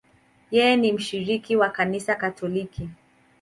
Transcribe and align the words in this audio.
Yeye 0.51 0.75
ni 0.77 0.91
mshiriki 0.93 1.55
wa 1.55 1.69
Kanisa 1.69 2.15
Katoliki. 2.15 2.89